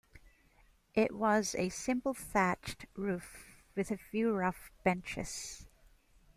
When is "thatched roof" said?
2.15-3.61